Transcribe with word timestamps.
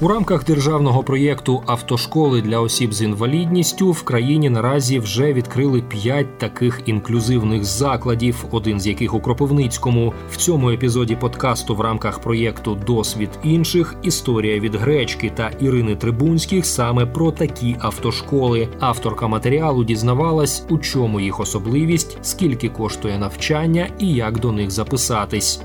У 0.00 0.08
рамках 0.08 0.44
державного 0.44 1.02
проєкту 1.02 1.62
автошколи 1.66 2.42
для 2.42 2.60
осіб 2.60 2.94
з 2.94 3.02
інвалідністю 3.02 3.90
в 3.90 4.02
країні 4.02 4.50
наразі 4.50 4.98
вже 4.98 5.32
відкрили 5.32 5.82
п'ять 5.82 6.38
таких 6.38 6.82
інклюзивних 6.86 7.64
закладів, 7.64 8.44
один 8.50 8.80
з 8.80 8.86
яких 8.86 9.14
у 9.14 9.20
Кропивницькому. 9.20 10.12
В 10.30 10.36
цьому 10.36 10.70
епізоді 10.70 11.16
подкасту 11.16 11.74
в 11.74 11.80
рамках 11.80 12.18
проєкту 12.18 12.78
Досвід 12.86 13.30
інших 13.42 13.94
історія 14.02 14.60
від 14.60 14.74
гречки 14.74 15.32
та 15.34 15.50
Ірини 15.60 15.96
Трибунських 15.96 16.66
саме 16.66 17.06
про 17.06 17.32
такі 17.32 17.76
автошколи. 17.78 18.68
Авторка 18.80 19.28
матеріалу 19.28 19.84
дізнавалась, 19.84 20.64
у 20.68 20.78
чому 20.78 21.20
їх 21.20 21.40
особливість, 21.40 22.18
скільки 22.22 22.68
коштує 22.68 23.18
навчання 23.18 23.88
і 23.98 24.12
як 24.12 24.40
до 24.40 24.52
них 24.52 24.70
записатись. 24.70 25.62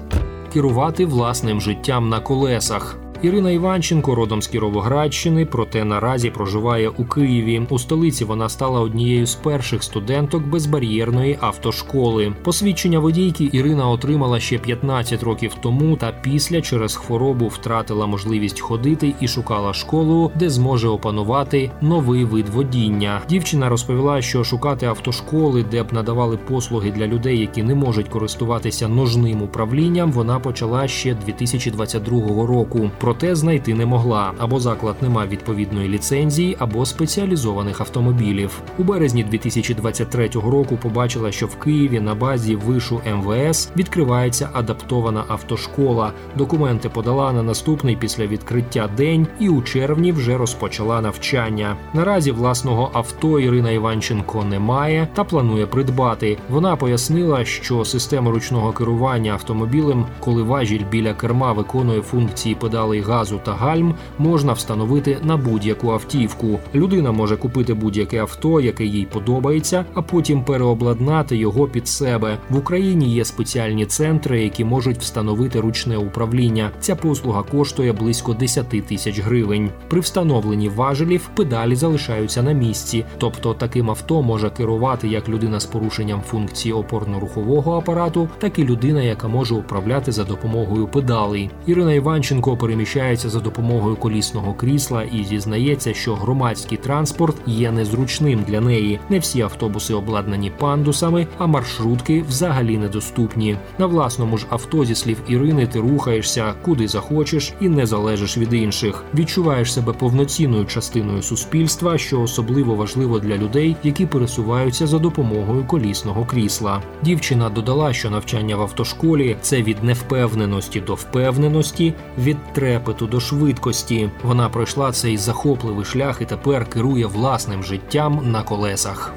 Керувати 0.54 1.06
власним 1.06 1.62
життям 1.62 2.10
на 2.10 2.20
колесах. 2.20 3.03
Ірина 3.24 3.52
Іванченко 3.52 4.16
родом 4.16 4.42
з 4.42 4.48
Кіровоградщини, 4.48 5.46
проте 5.46 5.84
наразі 5.84 6.30
проживає 6.30 6.90
у 6.90 7.06
Києві. 7.06 7.68
У 7.70 7.80
столиці 7.80 8.26
вона 8.26 8.50
стала 8.50 8.80
однією 8.80 9.26
з 9.26 9.36
перших 9.36 9.84
студенток 9.84 10.44
безбар'єрної 10.44 11.38
автошколи. 11.42 12.34
Посвідчення 12.44 13.00
водійки 13.00 13.50
Ірина 13.52 13.90
отримала 13.90 14.40
ще 14.40 14.58
15 14.58 15.24
років 15.24 15.52
тому, 15.62 15.96
та 15.96 16.12
після 16.12 16.62
через 16.62 16.96
хворобу 16.96 17.48
втратила 17.48 18.08
можливість 18.08 18.60
ходити 18.60 19.14
і 19.20 19.28
шукала 19.28 19.74
школу, 19.74 20.32
де 20.36 20.50
зможе 20.50 20.88
опанувати 20.88 21.72
новий 21.82 22.26
вид 22.26 22.50
водіння. 22.50 23.22
Дівчина 23.30 23.70
розповіла, 23.70 24.22
що 24.22 24.44
шукати 24.44 24.86
автошколи, 24.86 25.66
де 25.72 25.84
б 25.84 25.94
надавали 25.94 26.38
послуги 26.38 26.92
для 26.92 27.08
людей, 27.08 27.40
які 27.40 27.64
не 27.64 27.76
можуть 27.76 28.10
користуватися 28.10 28.88
ножним 28.88 29.42
управлінням, 29.42 30.12
вона 30.12 30.40
почала 30.40 30.88
ще 30.88 31.14
2022 31.26 32.48
року 32.48 32.92
проте 33.14 33.36
знайти 33.36 33.74
не 33.74 33.86
могла 33.86 34.34
або 34.38 34.60
заклад 34.60 34.96
не 35.02 35.10
мав 35.10 35.28
відповідної 35.28 35.90
ліцензії, 35.90 36.58
або 36.60 36.86
спеціалізованих 36.86 37.82
автомобілів. 37.82 38.62
У 38.78 38.84
березні 38.84 39.24
2023 39.24 40.28
року 40.28 40.78
побачила, 40.82 41.32
що 41.32 41.48
в 41.48 41.56
Києві 41.56 42.00
на 42.00 42.16
базі 42.16 42.56
вишу 42.56 43.02
МВС 43.16 43.70
відкривається 43.78 44.50
адаптована 44.54 45.24
автошкола. 45.28 46.12
Документи 46.38 46.90
подала 46.90 47.34
на 47.34 47.44
наступний 47.44 47.96
після 47.96 48.26
відкриття 48.26 48.90
день 48.98 49.28
і 49.40 49.50
у 49.50 49.62
червні 49.62 50.12
вже 50.12 50.38
розпочала 50.38 51.02
навчання. 51.02 51.76
Наразі 51.94 52.32
власного 52.32 52.90
авто 52.94 53.40
Ірина 53.40 53.72
Іванченко 53.72 54.44
не 54.44 54.60
має 54.60 55.08
та 55.14 55.24
планує 55.24 55.66
придбати. 55.66 56.38
Вона 56.50 56.76
пояснила, 56.76 57.46
що 57.46 57.86
система 57.86 58.32
ручного 58.32 58.72
керування 58.72 59.32
автомобілем, 59.32 60.06
коли 60.20 60.44
важіль 60.44 60.84
біля 60.92 61.14
керма 61.14 61.52
виконує 61.52 62.02
функції 62.02 62.56
педалей 62.56 63.03
газу 63.04 63.40
та 63.46 63.54
гальм 63.54 63.96
можна 64.20 64.54
встановити 64.54 65.18
на 65.24 65.38
будь-яку 65.38 65.92
автівку. 65.92 66.60
Людина 66.76 67.12
може 67.12 67.38
купити 67.38 67.74
будь-яке 67.74 68.20
авто, 68.20 68.62
яке 68.62 68.86
їй 68.86 69.06
подобається, 69.06 69.86
а 69.94 70.02
потім 70.02 70.44
переобладнати 70.44 71.38
його 71.38 71.68
під 71.68 71.88
себе. 71.88 72.38
В 72.50 72.58
Україні 72.58 73.14
є 73.16 73.26
спеціальні 73.26 73.86
центри, 73.86 74.44
які 74.44 74.66
можуть 74.66 74.98
встановити 74.98 75.60
ручне 75.60 75.98
управління. 75.98 76.72
Ця 76.80 76.96
послуга 76.96 77.44
коштує 77.44 77.94
близько 77.94 78.34
10 78.34 78.70
тисяч 78.70 79.20
гривень. 79.20 79.70
При 79.88 80.00
встановленні 80.00 80.70
важелів 80.70 81.30
педалі 81.36 81.76
залишаються 81.76 82.44
на 82.44 82.52
місці, 82.52 83.06
тобто 83.18 83.54
таким 83.54 83.90
авто 83.90 84.22
може 84.22 84.50
керувати 84.50 85.08
як 85.08 85.30
людина 85.30 85.60
з 85.60 85.66
порушенням 85.66 86.22
функції 86.22 86.74
опорно-рухового 86.74 87.78
апарату, 87.78 88.30
так 88.40 88.60
і 88.60 88.64
людина, 88.64 89.02
яка 89.02 89.28
може 89.28 89.56
управляти 89.56 90.12
за 90.12 90.24
допомогою 90.24 90.88
педалей. 90.88 91.50
Ірина 91.66 91.94
Іванченко 91.94 92.58
переміщає 92.58 92.93
переміщається 92.94 93.30
за 93.30 93.40
допомогою 93.40 93.96
колісного 93.96 94.54
крісла 94.54 95.04
і 95.04 95.24
зізнається, 95.24 95.94
що 95.94 96.16
громадський 96.16 96.78
транспорт 96.78 97.36
є 97.48 97.72
незручним 97.72 98.44
для 98.48 98.62
неї. 98.62 99.00
Не 99.10 99.20
всі 99.20 99.42
автобуси 99.42 99.94
обладнані 99.94 100.52
пандусами, 100.60 101.28
а 101.38 101.48
маршрутки 101.48 102.24
взагалі 102.30 102.78
недоступні. 102.78 103.58
На 103.78 103.86
власному 103.86 104.38
ж 104.38 104.46
авто 104.50 104.86
зі 104.86 104.96
слів 104.96 105.18
Ірини 105.28 105.68
ти 105.68 105.80
рухаєшся 105.80 106.54
куди 106.62 106.88
захочеш 106.88 107.54
і 107.62 107.70
не 107.70 107.86
залежиш 107.86 108.38
від 108.38 108.54
інших. 108.54 109.04
Відчуваєш 109.14 109.74
себе 109.74 109.94
повноцінною 109.94 110.66
частиною 110.66 111.22
суспільства, 111.22 111.98
що 111.98 112.22
особливо 112.22 112.76
важливо 112.76 113.20
для 113.20 113.38
людей, 113.38 113.76
які 113.84 114.06
пересуваються 114.06 114.88
за 114.88 115.00
допомогою 115.00 115.64
колісного 115.64 116.26
крісла. 116.26 116.82
Дівчина 117.04 117.50
додала, 117.50 117.94
що 117.94 118.10
навчання 118.10 118.56
в 118.56 118.62
автошколі 118.62 119.38
це 119.42 119.62
від 119.62 119.84
невпевненості 119.84 120.82
до 120.82 120.94
впевненості, 120.94 121.94
від 122.18 122.38
треп 122.54 122.73
трепету 122.74 123.08
до 123.08 123.20
швидкості. 123.20 124.10
Вона 124.24 124.50
пройшла 124.50 124.92
цей 124.92 125.18
захопливий 125.18 125.86
шлях 125.86 126.22
і 126.22 126.26
тепер 126.26 126.70
керує 126.70 127.06
власним 127.06 127.64
життям 127.64 128.32
на 128.32 128.44
колесах. 128.44 129.14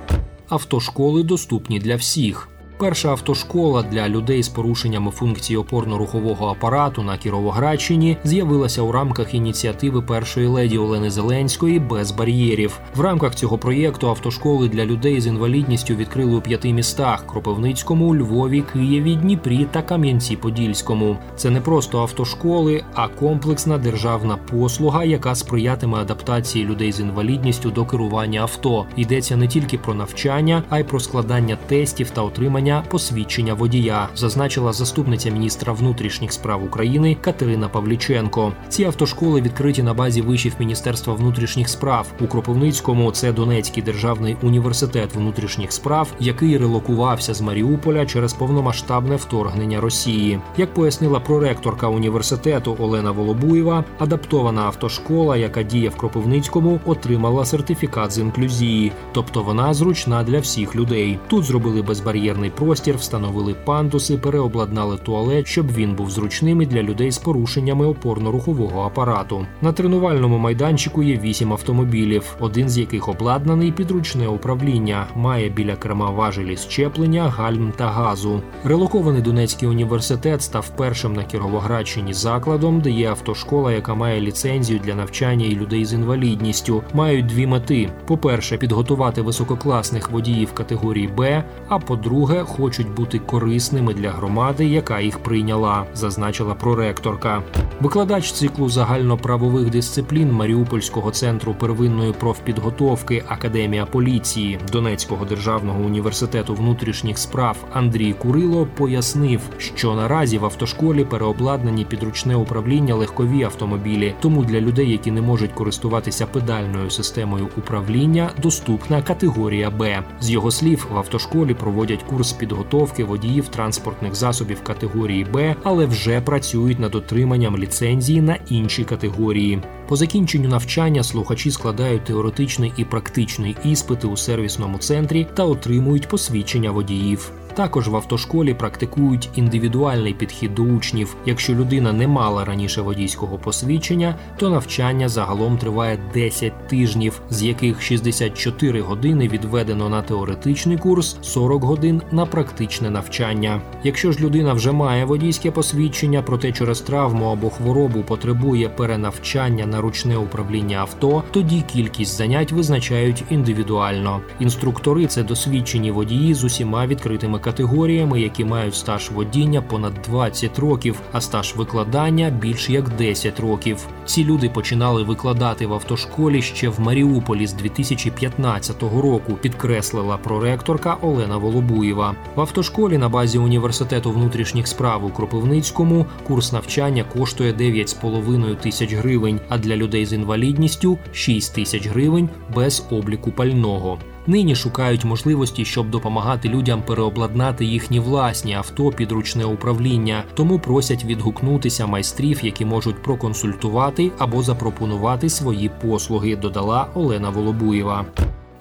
Автошколи 0.49 1.23
доступні 1.23 1.79
для 1.79 1.97
всіх. 1.97 2.49
Перша 2.79 3.09
автошкола 3.09 3.83
для 3.83 4.09
людей 4.09 4.43
з 4.43 4.49
порушеннями 4.49 5.11
функції 5.11 5.59
опорно-рухового 5.59 6.51
апарату 6.51 7.03
на 7.03 7.17
Кіровоградщині 7.17 8.17
з'явилася 8.25 8.83
у 8.83 8.93
рамках 8.93 9.35
ініціативи 9.35 10.03
першої 10.03 10.47
леді 10.47 10.79
Олени 10.79 11.11
Зеленської 11.11 11.79
без 11.79 12.13
бар'єрів. 12.13 12.79
В 12.95 13.01
рамках 13.01 13.35
цього 13.35 13.59
проєкту 13.59 14.09
автошколи 14.09 14.69
для 14.69 14.85
людей 14.85 15.21
з 15.21 15.27
інвалідністю 15.27 15.95
відкрили 15.95 16.37
у 16.37 16.41
п'яти 16.41 16.73
містах: 16.73 17.27
Кропивницькому, 17.27 18.17
Львові, 18.17 18.65
Києві, 18.73 19.15
Дніпрі 19.15 19.67
та 19.71 19.83
Кам'янці-Подільському. 19.83 21.17
Це 21.37 21.51
не 21.51 21.61
просто 21.61 22.01
автошколи, 22.01 22.85
а 22.95 23.09
комплексна 23.09 23.79
державна 23.79 24.37
послуга, 24.37 25.05
яка 25.05 25.35
сприятиме 25.35 25.99
адаптації 25.99 26.65
людей 26.65 26.93
з 26.93 27.01
інвалідністю 27.01 27.71
до 27.71 27.85
керування 27.85 28.41
авто. 28.41 28.87
Йдеться 28.97 29.37
не 29.37 29.49
тільки 29.49 29.79
про 29.79 29.95
навчання, 29.95 30.63
а 30.71 30.79
й 30.79 30.85
про 30.85 31.01
складання 31.01 31.59
тестів 31.67 32.11
та 32.11 32.23
отримання 32.23 32.66
отримання 32.67 32.83
посвідчення 32.91 33.55
водія, 33.55 34.09
зазначила 34.17 34.73
заступниця 34.73 35.31
міністра 35.31 35.73
внутрішніх 35.73 36.33
справ 36.33 36.65
України 36.65 37.17
Катерина 37.21 37.69
Павліченко. 37.69 38.53
Ці 38.69 38.85
автошколи 38.85 39.41
відкриті 39.41 39.83
на 39.83 39.95
базі 39.95 40.23
вишів 40.23 40.55
Міністерства 40.59 41.15
внутрішніх 41.15 41.69
справ 41.69 42.07
у 42.21 42.27
Кропивницькому. 42.27 43.13
Це 43.13 43.33
Донецький 43.33 43.83
державний 43.83 44.37
університет 44.43 45.15
внутрішніх 45.15 45.73
справ, 45.73 46.09
який 46.21 46.59
релокувався 46.59 47.35
з 47.35 47.41
Маріуполя 47.41 48.07
через 48.07 48.33
повномасштабне 48.33 49.17
вторгнення 49.17 49.81
Росії. 49.81 50.41
Як 50.57 50.75
пояснила 50.75 51.21
проректорка 51.21 51.89
університету 51.89 52.77
Олена 52.81 53.11
Волобуєва, 53.11 53.85
адаптована 53.99 54.63
автошкола, 54.63 55.37
яка 55.37 55.63
діє 55.63 55.89
в 55.89 55.97
Кропивницькому, 55.97 56.81
отримала 56.87 57.45
сертифікат 57.45 58.13
з 58.13 58.19
інклюзії, 58.19 58.93
тобто 59.13 59.43
вона 59.43 59.75
зручна 59.75 60.23
для 60.23 60.39
всіх 60.39 60.77
людей. 60.77 61.19
Тут 61.29 61.45
зробили 61.45 61.83
безбар'єрний 61.83 62.51
простір, 62.57 62.97
встановили 62.97 63.55
пандуси, 63.65 64.17
переобладнали 64.17 64.97
туалет, 64.97 65.47
щоб 65.47 65.73
він 65.73 65.95
був 65.95 66.11
зручним 66.11 66.63
і 66.63 66.67
для 66.67 66.83
людей 66.83 67.11
з 67.11 67.19
порушеннями 67.19 67.87
опорно-рухового 67.87 68.87
апарату. 68.87 69.47
На 69.63 69.73
тренувальному 69.73 70.39
майданчику 70.39 71.03
є 71.03 71.19
вісім 71.19 71.53
автомобілів, 71.53 72.37
один 72.41 72.69
з 72.69 72.79
яких 72.79 73.09
обладнаний 73.09 73.73
підручне 73.73 74.29
управління, 74.29 75.07
має 75.17 75.49
біля 75.49 75.77
керма 75.77 76.11
важелі 76.11 76.57
щеплення, 76.57 77.29
гальм 77.29 77.73
та 77.77 77.87
газу. 77.89 78.43
Релокований 78.65 79.23
Донецький 79.23 79.69
університет 79.69 80.43
став 80.43 80.69
першим 80.69 81.13
на 81.13 81.25
Кіровоградщині 81.25 82.13
закладом, 82.13 82.81
де 82.81 82.91
є 82.91 83.09
автошкола, 83.11 83.73
яка 83.73 83.95
має 83.95 84.21
ліцензію 84.21 84.81
для 84.85 84.95
навчання 84.95 85.47
і 85.47 85.57
людей 85.57 85.85
з 85.85 85.93
інвалідністю. 85.93 86.83
Мають 86.95 87.27
дві 87.27 87.47
мети: 87.47 87.91
по-перше, 88.07 88.57
підготувати 88.57 89.23
висококласних 89.23 90.11
водіїв 90.11 90.53
категорії 90.53 91.09
Б, 91.09 91.45
а 91.69 91.79
по-друге, 91.79 92.45
хочуть 92.47 92.95
бути 92.95 93.19
корисними 93.19 93.95
для 93.95 94.11
громади, 94.11 94.67
яка 94.67 95.01
їх 95.01 95.19
прийняла, 95.19 95.87
зазначила 95.95 96.55
проректорка. 96.55 97.43
Викладач 97.81 98.33
циклу 98.33 98.69
загальноправових 98.69 99.71
дисциплін 99.71 100.33
Маріупольського 100.33 101.11
центру 101.11 101.55
первинної 101.55 102.13
профпідготовки 102.13 103.25
Академія 103.29 103.87
поліції 103.87 104.59
Донецького 104.73 105.25
державного 105.25 105.81
університету 105.81 106.55
внутрішніх 106.55 107.19
справ 107.19 107.57
Андрій 107.73 108.13
Курило 108.13 108.67
пояснив, 108.77 109.41
що 109.59 109.95
наразі 109.95 110.39
в 110.39 110.45
автошколі 110.45 111.05
переобладнані 111.05 111.85
підручне 111.85 112.37
управління 112.37 112.95
легкові 112.95 113.43
автомобілі, 113.43 114.15
тому 114.21 114.45
для 114.45 114.61
людей, 114.61 114.91
які 114.91 115.11
не 115.11 115.21
можуть 115.21 115.53
користуватися 115.53 116.27
педальною 116.27 116.91
системою 116.91 117.49
управління, 117.59 118.31
доступна 118.43 119.03
категорія 119.03 119.71
Б. 119.71 120.03
З 120.21 120.31
його 120.31 120.51
слів 120.51 120.87
в 120.93 120.99
автошколі 120.99 121.55
проводять 121.55 122.03
курс 122.03 122.33
підготовки 122.39 123.05
водіїв 123.05 123.49
транспортних 123.49 124.15
засобів 124.15 124.63
категорії 124.63 125.25
Б, 125.25 125.57
але 125.63 125.87
вже 125.87 126.21
працюють 126.21 126.79
над 126.79 126.95
отриманням 126.95 127.59
ліцензії 127.59 128.21
на 128.21 128.39
інші 128.49 128.85
категорії. 128.85 129.63
По 129.89 129.97
закінченню 129.97 130.49
навчання 130.49 131.03
слухачі 131.03 131.51
складають 131.51 132.05
теоретичний 132.05 132.73
і 132.77 132.85
практичний 132.85 133.57
іспити 133.65 134.07
у 134.07 134.17
сервісному 134.17 134.79
центрі 134.79 135.27
та 135.35 135.45
отримують 135.45 136.09
посвідчення 136.09 136.71
водіїв. 136.71 137.33
Також 137.57 137.89
в 137.89 137.97
автошколі 137.97 138.55
практикують 138.55 139.29
індивідуальний 139.35 140.15
підхід 140.15 140.55
до 140.55 140.63
учнів. 140.63 141.17
Якщо 141.27 141.55
людина 141.55 141.93
не 141.93 142.09
мала 142.09 142.45
раніше 142.45 142.81
водійського 142.81 143.39
посвідчення, 143.39 144.15
то 144.39 144.51
навчання 144.51 145.09
загалом 145.09 145.59
триває 145.59 145.99
10 146.15 146.69
тижнів, 146.69 147.21
з 147.31 147.43
яких 147.43 147.83
64 147.83 148.81
години 148.81 149.29
відведено 149.29 149.89
на 149.89 150.03
теоретичний 150.03 150.79
курс, 150.79 151.17
40 151.23 151.65
годин 151.65 152.03
на 152.13 152.27
практичне 152.27 152.91
навчання. 152.91 153.61
Якщо 153.85 154.13
ж 154.13 154.21
людина 154.21 154.53
вже 154.53 154.73
має 154.73 155.05
водійське 155.05 155.51
посвідчення, 155.51 156.23
проте 156.23 156.53
через 156.53 156.81
травму 156.81 157.27
або 157.27 157.51
хворобу 157.51 158.03
потребує 158.03 158.69
перенавчання 158.69 159.67
на 159.67 159.81
ручне 159.81 160.17
управління 160.17 160.79
авто, 160.79 161.23
тоді 161.31 161.63
кількість 161.73 162.17
занять 162.17 162.53
визначають 162.53 163.25
індивідуально. 163.31 164.21
Інструктори 164.41 165.07
це 165.07 165.23
досвідчені 165.23 165.91
водії 165.91 166.35
з 166.35 166.45
усіма 166.45 166.87
відкритими 166.87 167.39
категоріями, 167.47 168.21
які 168.21 168.45
мають 168.45 168.75
стаж 168.75 169.11
водіння 169.11 169.63
понад 169.63 169.93
20 170.09 170.59
років, 170.59 171.01
а 171.13 171.21
стаж 171.21 171.55
викладання 171.57 172.31
більш 172.31 172.71
як 172.71 172.89
10 172.89 173.41
років. 173.41 173.89
Ці 174.05 174.25
люди 174.25 174.49
починали 174.49 175.03
викладати 175.03 175.67
в 175.67 175.73
автошколі 175.73 176.43
ще 176.43 176.69
в 176.69 176.81
Маріуполі 176.81 177.47
з 177.47 177.53
2015 177.53 178.83
року. 178.83 179.39
Підкреслила 179.41 180.17
проректорка 180.17 180.97
Олена 181.03 181.37
Волобуєва. 181.37 182.15
В 182.35 182.41
автошколі 182.41 182.99
на 182.99 183.09
базі 183.09 183.39
університету 183.39 184.11
внутрішніх 184.11 184.67
справ 184.67 185.05
у 185.05 185.11
Кропивницькому 185.11 186.07
курс 186.27 186.53
навчання 186.53 187.05
коштує 187.05 187.53
9,5 187.53 188.57
тисяч 188.57 188.95
гривень, 188.95 189.41
а 189.49 189.59
для 189.59 189.77
людей 189.77 190.07
з 190.07 190.13
інвалідністю 190.13 190.99
6 191.13 191.55
тисяч 191.55 191.87
гривень 191.87 192.29
без 192.55 192.87
обліку 192.91 193.31
пального. 193.31 193.99
Нині 194.29 194.55
шукають 194.55 195.05
можливості, 195.05 195.65
щоб 195.65 195.91
допомагати 195.91 196.49
людям 196.49 196.83
переобладнати 196.83 197.65
їхні 197.65 198.01
власні 198.01 198.55
авто 198.55 198.91
під 198.91 199.13
ручне 199.13 199.45
управління, 199.45 200.25
тому 200.35 200.59
просять 200.59 201.05
відгукнутися 201.05 201.87
майстрів, 201.87 202.45
які 202.45 202.65
можуть 202.65 203.03
проконсультувати 203.03 204.11
або 204.19 204.43
запропонувати 204.43 205.29
свої 205.29 205.71
послуги. 205.83 206.37
Додала 206.37 206.87
Олена 206.95 207.31
Волобуєва. 207.31 208.05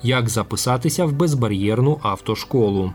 Як 0.04 0.30
записатися 0.30 1.06
в 1.06 1.14
безбар'єрну 1.14 2.00
автошколу? 2.02 2.92